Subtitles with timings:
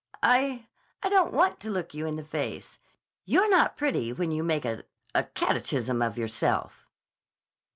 [0.23, 2.79] "I—I don't want to look you in the face.
[3.23, 6.87] You're not pretty when you make a—a catechism of yourself."